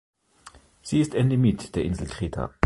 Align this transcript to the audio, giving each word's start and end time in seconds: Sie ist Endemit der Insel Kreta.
Sie 0.81 0.99
ist 0.99 1.13
Endemit 1.13 1.75
der 1.75 1.83
Insel 1.83 2.07
Kreta. 2.07 2.51